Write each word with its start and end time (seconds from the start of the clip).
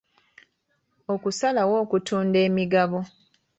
Okusalawo 1.13 1.75
okutunda 1.83 2.37
emigabo. 2.47 2.99